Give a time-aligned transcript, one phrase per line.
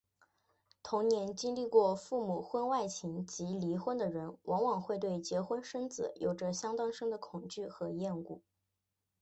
[0.81, 8.41] 童年经历过父母婚外情及离婚的人往往会对结婚生子有着相当深的恐惧和厌恶。